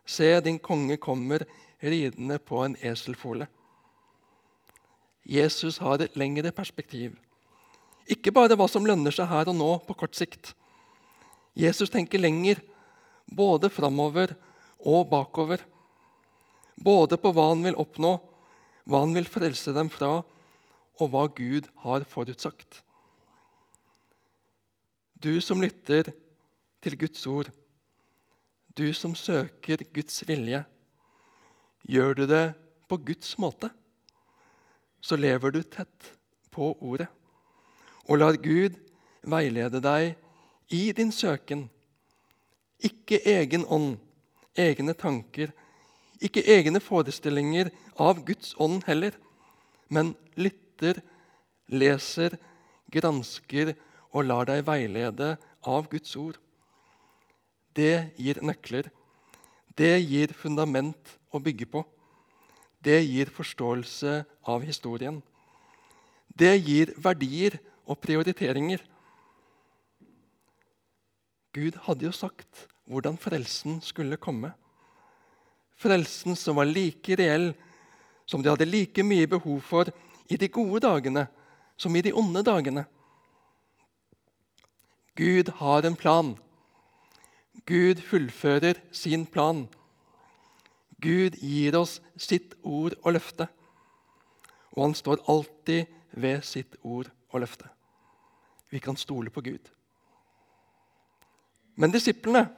Se, 0.08 0.28
din 0.40 0.60
konge 0.62 0.96
kommer 0.96 1.44
ridende 1.82 2.38
på 2.38 2.62
en 2.64 2.76
eselfole. 2.80 3.48
Jesus 5.28 5.80
har 5.84 6.00
et 6.00 6.16
lengre 6.16 6.52
perspektiv. 6.56 7.18
Ikke 8.08 8.32
bare 8.32 8.56
hva 8.56 8.64
som 8.70 8.86
lønner 8.88 9.12
seg 9.12 9.28
her 9.28 9.50
og 9.50 9.56
nå 9.58 9.68
på 9.84 9.96
kort 10.00 10.16
sikt. 10.16 10.54
Jesus 11.58 11.90
tenker 11.92 12.22
lenger, 12.22 12.60
både 13.28 13.68
framover 13.68 14.32
og 14.78 15.08
bakover. 15.10 15.60
Både 16.78 17.18
på 17.20 17.32
hva 17.34 17.50
han 17.50 17.64
vil 17.66 17.76
oppnå, 17.76 18.14
hva 18.88 19.02
han 19.04 19.12
vil 19.16 19.28
frelse 19.28 19.74
dem 19.76 19.90
fra, 19.92 20.22
og 20.98 21.10
hva 21.12 21.26
Gud 21.34 21.68
har 21.84 22.06
forutsagt. 22.08 22.80
Du 25.18 25.40
som 25.42 25.60
lytter 25.60 26.12
til 26.80 26.96
Guds 26.96 27.26
ord, 27.26 27.50
du 28.78 28.86
som 28.94 29.16
søker 29.18 29.82
Guds 29.92 30.22
vilje, 30.28 30.62
gjør 31.90 32.14
du 32.14 32.24
det 32.30 32.44
på 32.88 33.00
Guds 33.02 33.34
måte, 33.42 33.72
så 35.02 35.18
lever 35.18 35.52
du 35.54 35.60
tett 35.66 36.12
på 36.54 36.70
ordet 36.78 37.10
og 38.08 38.20
lar 38.22 38.38
Gud 38.40 38.76
veilede 39.28 39.80
deg 39.84 40.16
i 40.74 40.92
din 40.96 41.12
søken. 41.12 41.68
Ikke 42.80 43.20
egen 43.26 43.66
ånd, 43.68 43.96
egne 44.56 44.94
tanker, 44.94 45.52
ikke 46.22 46.42
egne 46.50 46.80
forestillinger 46.82 47.70
av 48.00 48.24
Guds 48.26 48.54
ånd 48.58 48.82
heller, 48.88 49.14
men 49.88 50.14
lytter, 50.38 51.00
leser, 51.68 52.36
gransker 52.90 53.74
og 54.12 54.24
lar 54.26 54.48
deg 54.48 54.64
veilede 54.66 55.36
av 55.68 55.88
Guds 55.90 56.16
ord. 56.16 56.38
Det 57.76 58.10
gir 58.18 58.40
nøkler. 58.42 58.88
Det 59.78 59.94
gir 60.02 60.32
fundament 60.34 61.18
å 61.30 61.38
bygge 61.38 61.68
på. 61.70 61.84
Det 62.82 62.98
gir 63.04 63.30
forståelse 63.30 64.22
av 64.50 64.64
historien. 64.66 65.20
Det 66.38 66.54
gir 66.62 66.94
verdier 66.98 67.58
og 67.88 67.99
prioriteringer. 68.04 68.83
Gud 71.57 71.78
hadde 71.87 72.07
jo 72.07 72.12
sagt 72.12 72.66
hvordan 72.88 73.16
frelsen 73.21 73.80
skulle 73.85 74.21
komme. 74.21 74.52
Frelsen 75.78 76.37
som 76.37 76.59
var 76.59 76.68
like 76.68 77.16
reell, 77.18 77.52
som 78.28 78.42
de 78.42 78.50
hadde 78.52 78.68
like 78.68 79.02
mye 79.02 79.28
behov 79.30 79.61
for 79.64 79.90
i 80.28 80.37
de 80.37 80.49
gode 80.52 80.83
dagene 80.85 81.26
som 81.78 81.95
i 81.97 82.02
de 82.04 82.12
onde 82.12 82.42
dagene. 82.45 82.85
Gud 85.16 85.50
har 85.61 85.87
en 85.87 85.97
plan. 85.97 86.35
Gud 87.66 88.02
fullfører 88.02 88.80
sin 88.92 89.26
plan. 89.26 89.66
Gud 91.00 91.38
gir 91.38 91.78
oss 91.78 91.99
sitt 92.16 92.54
ord 92.62 92.95
og 93.02 93.14
løfte. 93.16 93.49
Og 94.75 94.85
han 94.88 94.95
står 94.95 95.25
alltid 95.30 95.90
ved 96.12 96.42
sitt 96.47 96.78
ord 96.83 97.11
og 97.30 97.42
løfte. 97.42 97.71
Vi 98.68 98.80
kan 98.80 98.96
stole 98.96 99.30
på 99.30 99.40
Gud. 99.40 99.70
Men 101.75 101.94
disiplene, 101.94 102.48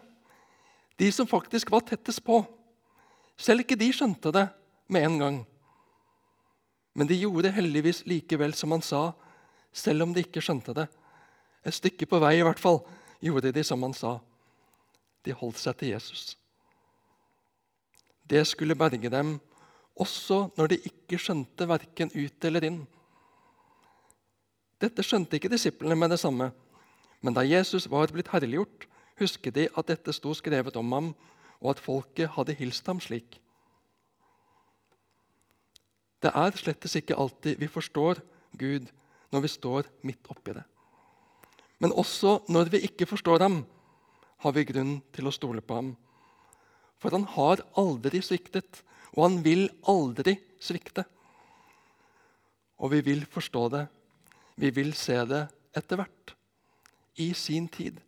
de 0.97 1.13
som 1.13 1.29
faktisk 1.29 1.71
var 1.71 1.85
tettest 1.87 2.25
på, 2.25 2.43
selv 3.37 3.65
ikke 3.65 3.79
de 3.79 3.91
skjønte 3.93 4.33
det 4.35 4.47
med 4.89 5.07
en 5.07 5.19
gang. 5.21 5.39
Men 6.95 7.09
de 7.09 7.19
gjorde 7.21 7.53
heldigvis 7.55 8.03
likevel 8.09 8.55
som 8.57 8.75
han 8.75 8.83
sa, 8.85 9.11
selv 9.73 10.05
om 10.05 10.15
de 10.15 10.25
ikke 10.25 10.43
skjønte 10.43 10.75
det. 10.77 10.89
Et 11.65 11.77
stykke 11.77 12.09
på 12.09 12.21
vei 12.21 12.39
i 12.39 12.45
hvert 12.45 12.61
fall 12.61 12.81
gjorde 13.23 13.53
de 13.55 13.65
som 13.65 13.83
han 13.85 13.95
sa. 13.97 14.17
De 15.25 15.37
holdt 15.37 15.61
seg 15.61 15.77
til 15.79 15.93
Jesus. 15.93 16.25
Det 18.25 18.43
skulle 18.49 18.79
berge 18.79 19.11
dem, 19.13 19.37
også 20.01 20.47
når 20.57 20.73
de 20.73 20.81
ikke 20.89 21.19
skjønte 21.21 21.69
verken 21.69 22.13
ut 22.15 22.45
eller 22.49 22.67
inn. 22.67 22.81
Dette 24.81 25.05
skjønte 25.05 25.37
ikke 25.37 25.53
disiplene 25.53 25.97
med 25.99 26.15
det 26.15 26.21
samme. 26.23 26.51
Men 27.21 27.37
da 27.37 27.45
Jesus 27.45 27.89
var 27.91 28.13
blitt 28.13 28.31
herliggjort, 28.33 28.87
husket 29.21 29.55
de 29.55 29.67
at 29.77 29.91
dette 29.93 30.15
sto 30.17 30.33
skrevet 30.37 30.77
om 30.81 30.93
ham, 30.97 31.13
og 31.61 31.75
at 31.75 31.83
folket 31.85 32.33
hadde 32.37 32.57
hilst 32.57 32.87
ham 32.89 33.01
slik. 33.05 33.37
Det 36.21 36.33
er 36.37 36.57
slettes 36.57 36.97
ikke 36.97 37.17
alltid 37.17 37.61
vi 37.61 37.69
forstår 37.69 38.21
Gud 38.61 38.89
når 39.33 39.45
vi 39.45 39.53
står 39.53 39.89
midt 40.05 40.33
oppi 40.33 40.57
det. 40.57 40.65
Men 41.81 41.93
også 41.97 42.41
når 42.49 42.73
vi 42.73 42.83
ikke 42.89 43.09
forstår 43.09 43.41
ham, 43.45 43.63
har 44.41 44.53
vi 44.57 44.65
grunn 44.69 44.99
til 45.13 45.29
å 45.29 45.33
stole 45.33 45.61
på 45.65 45.77
ham. 45.77 45.95
For 47.01 47.13
han 47.13 47.25
har 47.37 47.63
aldri 47.81 48.21
sviktet, 48.25 48.83
og 49.17 49.25
han 49.27 49.39
vil 49.45 49.69
aldri 49.89 50.37
svikte. 50.61 51.05
Og 52.81 52.93
vi 52.95 53.01
vil 53.05 53.25
forstå 53.29 53.65
det, 53.73 53.87
vi 54.61 54.71
vil 54.77 54.93
se 54.93 55.17
det 55.25 55.47
etter 55.77 56.01
hvert, 56.01 56.35
i 57.17 57.33
sin 57.35 57.69
tid. 57.73 58.01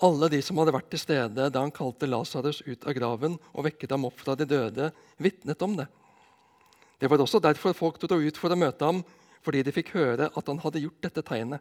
Alle 0.00 0.30
de 0.32 0.38
som 0.40 0.56
hadde 0.56 0.72
vært 0.72 0.88
til 0.92 1.02
stede 1.02 1.48
da 1.52 1.60
han 1.60 1.72
kalte 1.76 2.08
Lasarus 2.08 2.62
ut 2.64 2.86
av 2.88 2.96
graven 2.96 3.36
og 3.52 3.66
vekket 3.66 3.92
ham 3.92 4.06
opp 4.08 4.22
fra 4.22 4.36
de 4.38 4.46
døde, 4.48 4.88
vitnet 5.20 5.64
om 5.66 5.76
det. 5.76 5.86
Det 7.00 7.08
var 7.08 7.20
også 7.20 7.42
derfor 7.44 7.76
folk 7.76 8.00
dro 8.00 8.16
ut 8.20 8.40
for 8.40 8.52
å 8.52 8.58
møte 8.60 8.88
ham, 8.88 9.02
fordi 9.44 9.62
de 9.64 9.76
fikk 9.76 9.92
høre 9.96 10.30
at 10.32 10.48
han 10.48 10.60
hadde 10.64 10.82
gjort 10.86 11.04
dette 11.04 11.24
tegnet. 11.24 11.60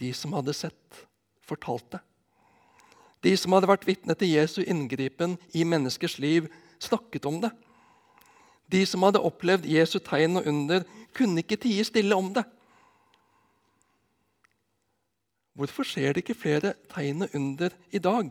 De 0.00 0.12
som 0.16 0.36
hadde 0.36 0.56
sett, 0.56 1.00
fortalte. 1.44 2.00
De 3.24 3.32
som 3.36 3.52
hadde 3.56 3.68
vært 3.68 3.88
vitne 3.88 4.16
til 4.16 4.32
Jesu 4.32 4.62
inngripen 4.64 5.36
i 5.56 5.64
menneskers 5.68 6.18
liv, 6.20 6.48
snakket 6.80 7.28
om 7.28 7.40
det. 7.44 7.52
De 8.70 8.84
som 8.86 9.02
hadde 9.02 9.22
opplevd 9.22 9.66
Jesu 9.66 9.98
tegn 10.04 10.38
og 10.38 10.46
under, 10.46 10.84
kunne 11.16 11.42
ikke 11.42 11.58
tie 11.58 11.84
stille 11.86 12.16
om 12.16 12.30
det. 12.36 12.44
Hvorfor 15.58 15.84
skjer 15.84 16.14
det 16.14 16.22
ikke 16.22 16.38
flere 16.38 16.74
tegn 16.92 17.26
og 17.26 17.34
under 17.36 17.74
i 17.90 17.98
dag? 18.02 18.30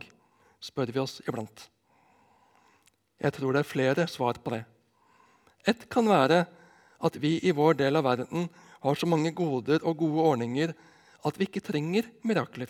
spør 0.60 0.92
vi 0.92 1.00
oss 1.00 1.20
iblant. 1.24 1.68
Jeg 3.20 3.32
tror 3.36 3.54
det 3.54 3.62
er 3.62 3.68
flere 3.68 4.06
svar 4.08 4.36
på 4.40 4.52
det. 4.52 4.64
Ett 5.68 5.86
kan 5.92 6.08
være 6.08 6.44
at 7.00 7.16
vi 7.20 7.38
i 7.44 7.52
vår 7.56 7.78
del 7.80 7.96
av 7.96 8.04
verden 8.04 8.48
har 8.80 8.96
så 8.96 9.08
mange 9.08 9.32
goder 9.36 9.80
og 9.84 10.00
gode 10.00 10.24
ordninger 10.32 10.72
at 11.24 11.36
vi 11.36 11.48
ikke 11.48 11.64
trenger 11.64 12.08
mirakler. 12.24 12.68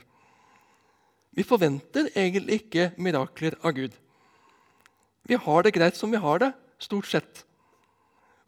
Vi 1.35 1.47
forventer 1.47 2.11
egentlig 2.15 2.65
ikke 2.65 2.91
mirakler 2.99 3.55
av 3.63 3.75
Gud. 3.79 3.95
Vi 5.27 5.39
har 5.39 5.63
det 5.63 5.75
greit 5.77 5.99
som 5.99 6.11
vi 6.11 6.19
har 6.19 6.43
det, 6.43 6.51
stort 6.83 7.07
sett. 7.07 7.45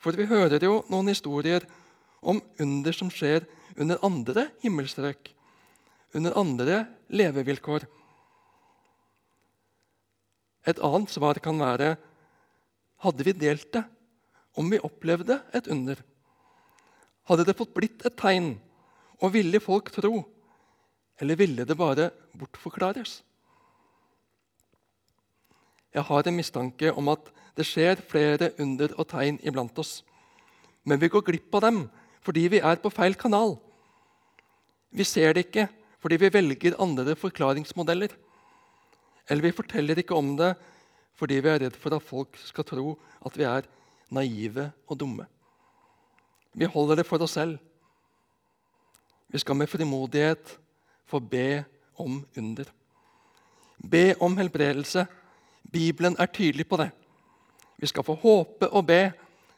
For 0.02 0.18
vi 0.18 0.26
hører 0.26 0.62
jo 0.62 0.80
noen 0.90 1.12
historier 1.12 1.64
om 2.22 2.40
under 2.60 2.96
som 2.96 3.10
skjer 3.12 3.46
under 3.78 4.02
andre 4.04 4.48
himmelstrøk 4.64 5.30
under 6.14 6.36
andre 6.36 6.84
levevilkår. 7.12 7.86
Et 10.68 10.78
annet 10.84 11.12
svar 11.12 11.40
kan 11.42 11.58
være 11.58 11.96
hadde 13.02 13.26
vi 13.26 13.34
delt 13.34 13.72
det, 13.74 13.82
om 14.54 14.68
vi 14.70 14.78
opplevde 14.84 15.40
et 15.56 15.66
under? 15.72 15.98
Hadde 17.26 17.46
det 17.48 17.56
fått 17.58 17.72
blitt 17.74 18.04
et 18.06 18.14
tegn, 18.18 18.54
og 19.18 19.32
ville 19.34 19.58
folk 19.62 19.90
tro? 19.94 20.20
Eller 21.18 21.38
ville 21.38 21.66
det 21.66 21.78
bare 21.78 22.10
bortforklares? 22.38 23.20
Jeg 25.92 26.06
har 26.08 26.26
en 26.26 26.36
mistanke 26.36 26.92
om 26.96 27.10
at 27.12 27.28
det 27.56 27.66
skjer 27.68 28.00
flere 28.08 28.50
under 28.62 28.94
og 28.96 29.08
tegn 29.10 29.38
iblant 29.44 29.76
oss. 29.78 30.00
Men 30.88 31.00
vi 31.00 31.10
går 31.12 31.24
glipp 31.26 31.54
av 31.58 31.66
dem 31.66 31.84
fordi 32.22 32.46
vi 32.52 32.60
er 32.62 32.78
på 32.78 32.90
feil 32.94 33.16
kanal. 33.18 33.56
Vi 34.92 35.04
ser 35.04 35.34
det 35.34 35.48
ikke, 35.48 35.66
fordi 35.98 36.18
vi 36.22 36.30
velger 36.32 36.78
andre 36.80 37.16
forklaringsmodeller. 37.18 38.12
Eller 39.28 39.42
vi 39.48 39.56
forteller 39.56 39.98
ikke 39.98 40.16
om 40.16 40.36
det 40.38 40.54
fordi 41.18 41.38
vi 41.44 41.50
er 41.52 41.60
redd 41.66 41.76
for 41.78 41.94
at 41.94 42.02
folk 42.02 42.38
skal 42.40 42.66
tro 42.66 42.94
at 43.26 43.36
vi 43.38 43.44
er 43.46 43.68
naive 44.10 44.70
og 44.88 44.98
dumme. 44.98 45.26
Vi 46.52 46.68
holder 46.68 47.00
det 47.00 47.06
for 47.06 47.22
oss 47.22 47.36
selv. 47.36 47.58
Vi 49.28 49.38
skal 49.38 49.56
med 49.56 49.70
frimodighet 49.70 50.58
få 51.08 51.20
be 51.20 51.64
om 51.96 52.24
under. 52.36 52.64
Be 53.90 54.14
om 54.20 54.36
helbredelse. 54.36 55.06
Bibelen 55.70 56.16
er 56.18 56.30
tydelig 56.32 56.66
på 56.68 56.78
det. 56.80 56.90
Vi 57.78 57.88
skal 57.90 58.04
få 58.06 58.14
håpe 58.14 58.68
og 58.70 58.86
be, 58.86 59.12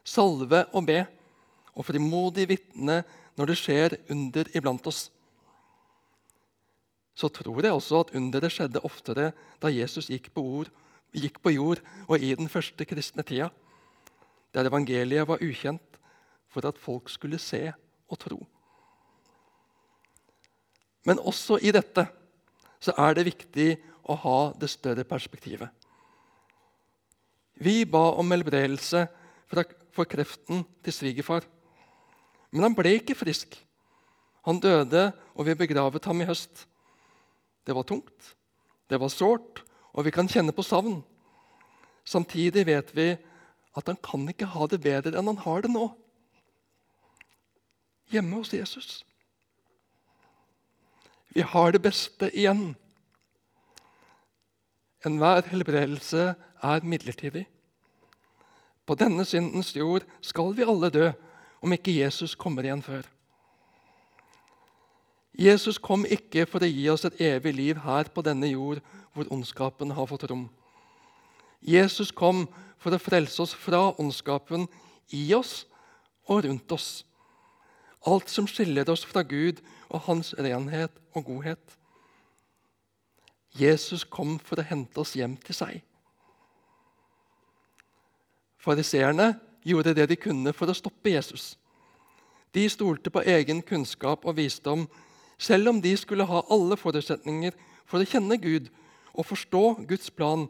salve 0.05 0.65
og 0.73 0.87
be, 0.87 1.03
og 1.75 1.87
frimodig 1.89 2.49
vitne 2.49 3.03
når 3.37 3.51
det 3.51 3.59
skjer 3.59 3.97
under 4.13 4.49
iblant 4.55 4.87
oss. 4.87 5.09
Så 7.15 7.29
tror 7.31 7.63
jeg 7.63 7.75
også 7.75 8.01
at 8.01 8.15
underet 8.19 8.53
skjedde 8.53 8.83
oftere 8.87 9.33
da 9.63 9.71
Jesus 9.71 10.11
gikk 10.11 10.33
på, 10.35 10.43
ord, 10.43 10.71
gikk 11.15 11.39
på 11.43 11.55
jord 11.55 11.83
og 12.09 12.19
i 12.19 12.33
den 12.35 12.51
første 12.51 12.87
kristne 12.89 13.23
tida, 13.27 13.51
der 14.55 14.71
evangeliet 14.71 15.29
var 15.29 15.43
ukjent, 15.43 15.99
for 16.51 16.67
at 16.67 16.79
folk 16.79 17.11
skulle 17.11 17.39
se 17.43 17.73
og 18.09 18.19
tro. 18.23 18.39
Men 21.05 21.19
også 21.19 21.59
i 21.59 21.73
dette 21.75 22.07
så 22.81 22.95
er 23.01 23.17
det 23.17 23.27
viktig 23.27 23.69
å 24.09 24.17
ha 24.23 24.39
det 24.61 24.71
større 24.71 25.05
perspektivet. 25.09 25.69
Vi 27.55 27.85
ba 27.87 28.11
om 28.19 28.31
helbredelse 28.35 29.07
for 29.95 30.09
kreften 30.11 30.65
til 30.83 30.93
svigerfar. 30.93 31.45
Men 32.51 32.69
han 32.69 32.77
ble 32.77 32.97
ikke 32.99 33.17
frisk. 33.19 33.57
Han 34.45 34.61
døde, 34.61 35.13
og 35.35 35.47
vi 35.47 35.57
begravet 35.59 36.05
ham 36.05 36.21
i 36.21 36.29
høst. 36.29 36.67
Det 37.65 37.75
var 37.75 37.87
tungt, 37.89 38.35
det 38.91 39.01
var 39.01 39.09
sårt, 39.09 39.63
og 39.97 40.05
vi 40.05 40.13
kan 40.13 40.29
kjenne 40.29 40.53
på 40.53 40.63
savn. 40.63 40.99
Samtidig 42.05 42.67
vet 42.69 42.91
vi 42.93 43.15
at 43.75 43.89
han 43.89 43.97
kan 44.05 44.29
ikke 44.29 44.51
ha 44.53 44.69
det 44.69 44.83
bedre 44.85 45.17
enn 45.17 45.31
han 45.33 45.41
har 45.47 45.65
det 45.65 45.73
nå. 45.73 45.89
Hjemme 48.13 48.43
hos 48.43 48.53
Jesus. 48.53 49.01
Vi 51.35 51.43
har 51.43 51.73
det 51.73 51.83
beste 51.83 52.29
igjen. 52.31 52.75
Enhver 55.05 55.49
helbredelse 55.49 56.35
er 56.65 56.87
midlertidig. 56.87 57.45
På 58.87 58.97
denne 58.97 59.25
syndens 59.25 59.73
jord 59.77 60.05
skal 60.21 60.53
vi 60.57 60.67
alle 60.67 60.91
dø 60.93 61.11
om 61.65 61.73
ikke 61.73 61.97
Jesus 61.97 62.35
kommer 62.35 62.65
igjen 62.65 62.83
før. 62.85 63.05
Jesus 65.35 65.81
kom 65.83 66.05
ikke 66.07 66.45
for 66.47 66.63
å 66.63 66.69
gi 66.71 66.85
oss 66.93 67.07
et 67.09 67.17
evig 67.21 67.55
liv 67.57 67.81
her 67.83 68.11
på 68.15 68.23
denne 68.23 68.53
jord 68.53 68.83
hvor 69.15 69.31
ondskapen 69.35 69.95
har 69.97 70.07
fått 70.07 70.29
rom. 70.31 70.47
Jesus 71.65 72.13
kom 72.15 72.45
for 72.79 72.95
å 72.95 73.01
frelse 73.01 73.41
oss 73.43 73.55
fra 73.57 73.89
ondskapen 73.99 74.69
i 75.17 75.25
oss 75.35 75.65
og 76.29 76.45
rundt 76.45 76.73
oss. 76.77 77.05
Alt 78.07 78.29
som 78.29 78.47
skiller 78.47 78.89
oss 78.93 79.05
fra 79.09 79.25
Gud 79.25 79.63
og 79.89 80.05
hans 80.07 80.35
renhet 80.39 80.93
og 81.17 81.25
godhet. 81.25 81.79
Jesus 83.59 84.05
kom 84.05 84.37
for 84.43 84.61
å 84.61 84.69
hente 84.69 85.01
oss 85.01 85.15
hjem 85.17 85.39
til 85.41 85.57
seg. 85.57 85.81
Fariseerne 88.65 89.35
gjorde 89.65 89.95
det 89.97 90.09
de 90.09 90.17
kunne 90.17 90.53
for 90.57 90.71
å 90.71 90.77
stoppe 90.77 91.13
Jesus. 91.13 91.55
De 92.55 92.65
stolte 92.71 93.11
på 93.13 93.25
egen 93.29 93.61
kunnskap 93.67 94.25
og 94.25 94.39
visdom, 94.39 94.87
selv 95.37 95.73
om 95.73 95.81
de 95.83 95.93
skulle 95.99 96.27
ha 96.29 96.45
alle 96.53 96.79
forutsetninger 96.81 97.53
for 97.85 98.01
å 98.01 98.09
kjenne 98.09 98.39
Gud 98.41 98.71
og 99.13 99.27
forstå 99.29 99.65
Guds 99.91 100.09
plan 100.15 100.47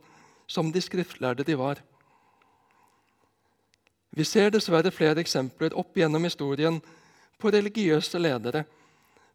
som 0.47 0.71
de 0.73 0.83
skriftlærde 0.85 1.47
de 1.47 1.57
var. 1.59 1.81
Vi 4.15 4.25
ser 4.29 4.53
dessverre 4.55 4.93
flere 4.95 5.25
eksempler 5.25 5.75
opp 5.75 5.97
gjennom 5.99 6.23
historien 6.23 6.79
på 7.41 7.51
religiøse 7.51 8.21
ledere, 8.21 8.63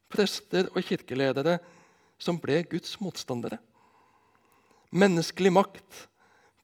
prester 0.09 0.69
og 0.71 0.85
kirkeledere 0.85 1.57
som 2.21 2.39
ble 2.39 2.61
Guds 2.69 2.95
motstandere. 3.03 3.59
Menneskelig 4.95 5.51
makt, 5.53 6.05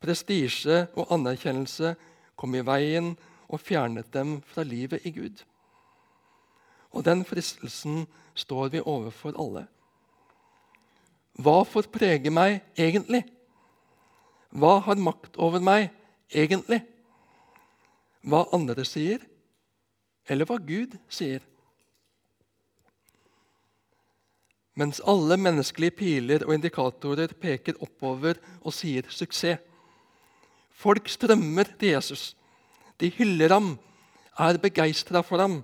prestisje 0.02 0.86
og 0.96 1.12
anerkjennelse 1.14 1.96
kom 2.36 2.56
i 2.56 2.64
veien 2.66 3.14
og 3.48 3.62
fjernet 3.62 4.12
dem 4.14 4.40
fra 4.50 4.64
livet 4.66 5.06
i 5.06 5.14
Gud. 5.16 5.44
Og 6.96 7.06
den 7.06 7.24
fristelsen 7.28 8.06
står 8.36 8.72
vi 8.76 8.84
overfor 8.84 9.36
alle. 9.40 9.66
Hva 11.36 11.64
får 11.68 11.92
prege 11.92 12.32
meg 12.32 12.62
egentlig? 12.80 13.26
Hva 14.56 14.78
har 14.86 15.00
makt 15.00 15.36
over 15.36 15.64
meg 15.64 15.90
egentlig? 16.32 16.80
Hva 18.26 18.46
andre 18.56 18.86
sier, 18.88 19.20
eller 20.32 20.48
hva 20.48 20.58
Gud 20.64 20.96
sier? 21.12 21.44
Mens 24.76 25.00
alle 25.08 25.38
menneskelige 25.40 25.96
piler 26.00 26.44
og 26.48 26.56
indikatorer 26.56 27.36
peker 27.40 27.78
oppover 27.84 28.40
og 28.62 28.74
sier 28.76 29.08
suksess. 29.12 29.62
Folk 30.76 31.08
strømmer 31.10 31.72
til 31.80 31.96
Jesus. 31.96 32.34
De 33.00 33.10
hyller 33.10 33.54
ham, 33.54 33.78
er 34.40 34.60
begeistra 34.60 35.22
for 35.24 35.40
ham 35.40 35.62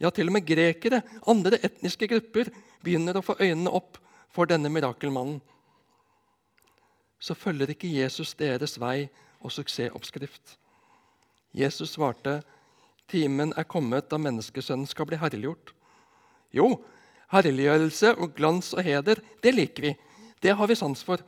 ja, 0.00 0.10
til 0.10 0.30
og 0.30 0.34
med 0.38 0.46
grekere, 0.48 1.02
andre 1.28 1.60
etniske 1.64 2.08
grupper, 2.08 2.48
begynner 2.80 3.18
å 3.18 3.24
få 3.24 3.36
øynene 3.40 3.72
opp 3.76 3.98
for 4.32 4.48
denne 4.48 4.70
mirakelmannen. 4.72 5.40
Så 7.20 7.36
følger 7.36 7.74
ikke 7.74 7.90
Jesus 7.92 8.32
deres 8.38 8.78
vei 8.80 9.10
og 9.44 9.52
suksessoppskrift. 9.52 10.56
Jesus 11.52 11.96
svarte, 11.96 12.42
'Timen 13.10 13.52
er 13.58 13.66
kommet 13.66 14.08
da 14.08 14.16
menneskesønnen 14.16 14.86
skal 14.86 15.06
bli 15.06 15.18
herliggjort.' 15.18 15.74
Jo, 16.54 16.80
herliggjørelse 17.30 18.14
og 18.16 18.34
glans 18.34 18.72
og 18.74 18.82
heder, 18.82 19.20
det 19.42 19.54
liker 19.54 19.82
vi. 19.82 19.94
Det 20.42 20.56
har 20.56 20.66
vi 20.66 20.74
sans 20.74 21.02
for. 21.04 21.18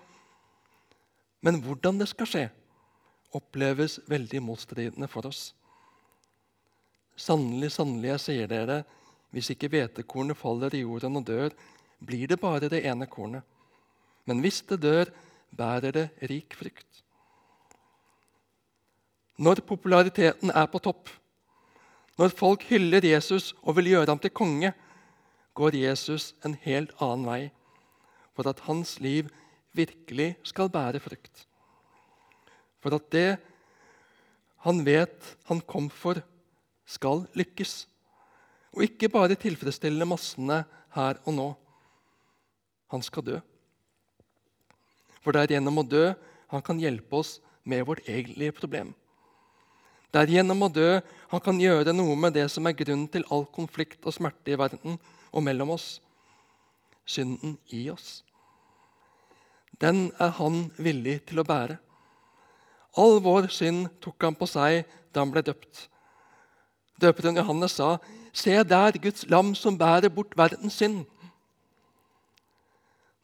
Men 1.42 1.60
hvordan 1.62 1.98
det 1.98 2.08
skal 2.08 2.26
skje, 2.26 2.50
oppleves 3.36 3.98
veldig 4.10 4.42
motstridende 4.44 5.08
for 5.10 5.26
oss. 5.28 5.52
Sannelig, 7.16 7.72
sannelig, 7.74 8.10
jeg 8.14 8.24
sier 8.26 8.50
dere, 8.50 8.82
hvis 9.32 9.52
ikke 9.54 9.70
hvetekornet 9.72 10.36
faller 10.36 10.74
i 10.74 10.82
jorden 10.82 11.20
og 11.20 11.26
dør, 11.28 11.54
blir 12.02 12.28
det 12.28 12.40
bare 12.40 12.68
det 12.72 12.82
ene 12.88 13.08
kornet. 13.08 13.44
Men 14.28 14.42
hvis 14.44 14.60
det 14.68 14.82
dør, 14.82 15.10
bærer 15.56 15.92
det 15.94 16.06
rik 16.30 16.54
frykt. 16.56 17.02
Når 19.42 19.62
populariteten 19.66 20.52
er 20.54 20.68
på 20.70 20.80
topp, 20.82 21.08
når 22.20 22.34
folk 22.36 22.64
hyller 22.68 23.04
Jesus 23.04 23.54
og 23.62 23.76
vil 23.78 23.94
gjøre 23.94 24.10
ham 24.12 24.20
til 24.20 24.30
konge, 24.30 24.72
går 25.54 25.76
Jesus 25.76 26.32
en 26.44 26.54
helt 26.64 26.92
annen 27.00 27.26
vei 27.28 27.42
for 28.36 28.48
at 28.48 28.60
hans 28.68 28.98
liv 29.00 29.28
virkelig 29.76 30.34
skal 30.48 30.70
bære 30.72 31.00
frukt. 31.00 31.46
For 32.82 32.98
at 32.98 33.08
det 33.14 33.38
han 34.66 34.82
vet 34.86 35.32
han 35.48 35.62
kom 35.66 35.88
for, 35.90 36.20
skal 36.86 37.24
lykkes. 37.38 37.86
Og 38.74 38.86
ikke 38.86 39.10
bare 39.12 39.38
tilfredsstille 39.38 40.06
massene 40.08 40.62
her 40.96 41.18
og 41.24 41.36
nå. 41.36 41.48
Han 42.92 43.02
skal 43.04 43.26
dø. 43.26 43.38
For 45.22 45.34
det 45.34 45.44
er 45.44 45.56
gjennom 45.56 45.80
å 45.82 45.86
dø 45.86 46.10
han 46.52 46.64
kan 46.64 46.80
hjelpe 46.82 47.22
oss 47.22 47.38
med 47.64 47.86
vårt 47.88 48.08
egentlige 48.10 48.54
problem. 48.56 48.92
Det 50.12 50.20
er 50.20 50.34
gjennom 50.36 50.66
å 50.66 50.72
dø 50.72 50.98
han 51.30 51.40
kan 51.40 51.60
gjøre 51.60 51.94
noe 51.96 52.16
med 52.18 52.34
det 52.36 52.48
som 52.52 52.66
er 52.68 52.76
grunnen 52.76 53.08
til 53.08 53.24
all 53.32 53.46
konflikt 53.54 54.02
og 54.04 54.12
smerte 54.12 54.52
i 54.52 54.58
verden 54.60 54.98
og 55.32 55.44
mellom 55.46 55.72
oss 55.78 55.94
synden 57.08 57.56
i 57.72 57.86
oss. 57.90 58.20
Den 59.80 60.10
er 60.20 60.34
han 60.36 60.68
villig 60.76 61.22
til 61.30 61.40
å 61.40 61.46
bære. 61.48 61.78
All 62.96 63.20
vår 63.24 63.48
synd 63.48 63.88
tok 64.04 64.22
han 64.22 64.36
på 64.36 64.46
seg 64.50 64.82
da 65.12 65.22
han 65.22 65.32
ble 65.32 65.42
døpt. 65.44 65.88
Døperen 67.00 67.36
Johannes 67.36 67.72
sa, 67.72 67.98
'Se 68.32 68.62
der, 68.62 68.92
Guds 68.98 69.28
lam 69.28 69.54
som 69.54 69.78
bærer 69.78 70.08
bort 70.08 70.36
verdens 70.36 70.74
synd.' 70.74 71.06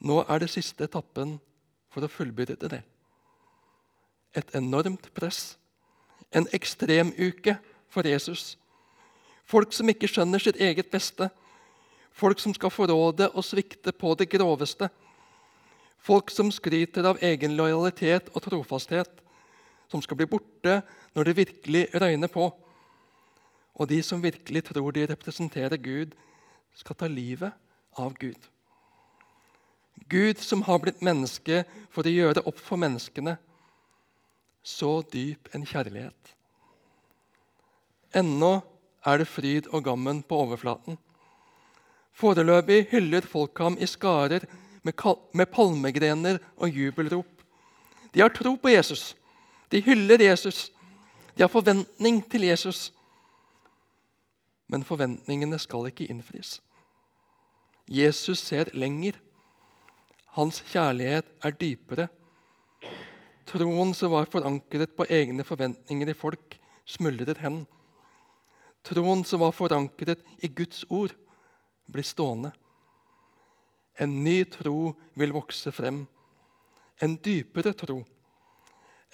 Nå 0.00 0.24
er 0.28 0.38
det 0.38 0.50
siste 0.50 0.84
etappen 0.84 1.40
for 1.90 2.04
å 2.04 2.10
fullbyrde 2.10 2.68
det. 2.68 2.82
Et 4.34 4.54
enormt 4.54 5.14
press. 5.14 5.56
En 6.32 6.46
ekstremuke 6.52 7.58
for 7.88 8.06
Jesus. 8.06 8.56
Folk 9.44 9.72
som 9.72 9.88
ikke 9.88 10.08
skjønner 10.08 10.38
sitt 10.38 10.60
eget 10.60 10.90
beste. 10.90 11.30
Folk 12.12 12.38
som 12.38 12.54
skal 12.54 12.70
forråde 12.70 13.30
og 13.30 13.44
svikte 13.44 13.92
på 13.92 14.14
det 14.14 14.28
groveste. 14.30 14.90
Folk 15.98 16.30
som 16.30 16.52
skryter 16.52 17.06
av 17.08 17.18
egen 17.22 17.56
lojalitet 17.56 18.28
og 18.34 18.42
trofasthet. 18.42 19.10
Som 19.88 20.02
skal 20.04 20.18
bli 20.20 20.28
borte 20.28 20.80
når 21.16 21.28
det 21.28 21.36
virkelig 21.36 21.86
røyner 21.94 22.30
på. 22.32 22.50
Og 23.78 23.88
de 23.88 24.02
som 24.02 24.22
virkelig 24.22 24.64
tror 24.68 24.92
de 24.92 25.06
representerer 25.08 25.76
Gud, 25.76 26.14
skal 26.74 26.96
ta 26.96 27.08
livet 27.10 27.52
av 27.98 28.14
Gud. 28.20 28.38
Gud 30.08 30.38
som 30.38 30.62
har 30.62 30.78
blitt 30.82 31.02
menneske 31.02 31.64
for 31.90 32.06
å 32.06 32.12
gjøre 32.12 32.44
opp 32.46 32.60
for 32.62 32.80
menneskene. 32.80 33.36
Så 34.62 35.00
dyp 35.12 35.48
en 35.56 35.66
kjærlighet. 35.66 36.34
Ennå 38.16 38.58
er 39.06 39.20
det 39.20 39.28
fryd 39.30 39.68
og 39.72 39.84
gammen 39.86 40.22
på 40.22 40.38
overflaten. 40.44 40.98
Foreløpig 42.18 42.88
hyller 42.92 43.26
folk 43.26 43.58
ham 43.62 43.76
i 43.78 43.86
skarer 43.86 44.46
med 44.82 45.50
palmegrener 45.52 46.40
og 46.56 46.72
jubelrop. 46.72 47.30
De 48.14 48.22
har 48.24 48.32
tro 48.34 48.56
på 48.56 48.72
Jesus. 48.72 49.12
De 49.70 49.80
hyller 49.84 50.22
Jesus. 50.22 50.72
De 51.34 51.42
har 51.42 51.52
forventning 51.52 52.22
til 52.30 52.48
Jesus. 52.48 52.92
Men 54.68 54.84
forventningene 54.84 55.58
skal 55.58 55.88
ikke 55.88 56.08
innfris. 56.08 56.58
Jesus 57.88 58.42
ser 58.44 58.68
lenger. 58.76 59.16
Hans 60.36 60.60
kjærlighet 60.68 61.28
er 61.44 61.56
dypere. 61.56 62.08
Troen 63.48 63.94
som 63.96 64.12
var 64.12 64.28
forankret 64.28 64.92
på 64.96 65.06
egne 65.08 65.44
forventninger 65.44 66.10
i 66.12 66.16
folk, 66.16 66.58
smuldrer 66.84 67.40
hen. 67.40 67.62
Troen 68.84 69.24
som 69.24 69.40
var 69.40 69.56
forankret 69.56 70.20
i 70.44 70.50
Guds 70.52 70.84
ord, 70.90 71.14
blir 71.88 72.04
stående. 72.04 72.52
En 73.98 74.20
ny 74.24 74.42
tro 74.44 74.92
vil 75.16 75.32
vokse 75.32 75.72
frem. 75.72 76.04
En 77.00 77.16
dypere 77.24 77.72
tro. 77.72 78.02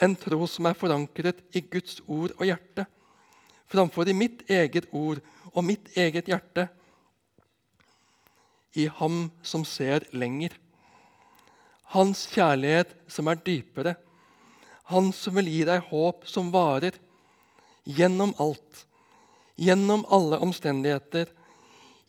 En 0.03 0.17
tro 0.19 0.47
som 0.51 0.67
er 0.67 0.79
forankret 0.79 1.43
i 1.55 1.63
Guds 1.63 2.01
ord 2.07 2.35
og 2.39 2.47
hjerte, 2.49 2.87
framfor 3.71 4.09
i 4.11 4.17
mitt 4.17 4.43
eget 4.51 4.89
ord 4.93 5.21
og 5.53 5.65
mitt 5.67 5.93
eget 5.97 6.31
hjerte. 6.31 6.67
I 8.75 8.89
Ham 8.99 9.29
som 9.43 9.63
ser 9.65 10.07
lenger. 10.13 10.57
Hans 11.95 12.27
kjærlighet 12.33 12.91
som 13.07 13.31
er 13.31 13.39
dypere. 13.39 13.95
Han 14.91 15.13
som 15.15 15.39
vil 15.39 15.49
gi 15.53 15.63
deg 15.69 15.87
håp 15.93 16.27
som 16.27 16.51
varer. 16.53 16.99
Gjennom 17.87 18.35
alt. 18.43 18.85
Gjennom 19.55 20.03
alle 20.11 20.41
omstendigheter. 20.43 21.31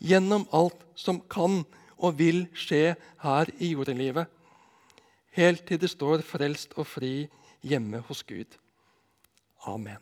Gjennom 0.02 0.48
alt 0.50 0.82
som 0.98 1.20
kan 1.30 1.62
og 1.96 2.18
vil 2.18 2.44
skje 2.56 2.96
her 3.22 3.50
i 3.58 3.72
jordelivet, 3.72 4.28
helt 5.36 5.64
til 5.68 5.80
det 5.80 5.90
står 5.92 6.24
frelst 6.26 6.76
og 6.76 6.88
fri 6.88 7.14
hjemme 7.66 7.98
hos 8.08 8.22
Gud. 8.26 8.58
Amen. 9.66 9.98